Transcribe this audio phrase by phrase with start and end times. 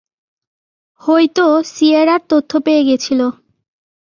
[1.01, 3.19] হইতো সিয়েরার তথ্য পেয়ে গেছিল।